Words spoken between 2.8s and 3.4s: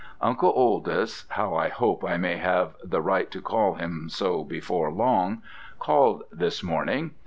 the right to